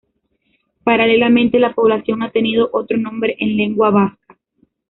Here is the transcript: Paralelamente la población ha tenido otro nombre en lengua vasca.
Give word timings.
Paralelamente 0.83 1.59
la 1.59 1.75
población 1.75 2.23
ha 2.23 2.31
tenido 2.31 2.69
otro 2.73 2.97
nombre 2.97 3.35
en 3.37 3.55
lengua 3.55 3.91
vasca. 3.91 4.35